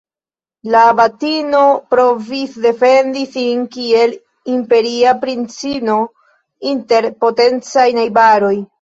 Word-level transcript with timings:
La 0.75 0.79
abatino 0.93 1.59
provis 1.95 2.55
defendi 2.63 3.27
sin 3.37 3.63
kiel 3.77 4.17
imperia 4.57 5.15
princino 5.27 6.03
inter 6.75 7.13
potencaj 7.25 7.91
najbaroj. 8.03 8.57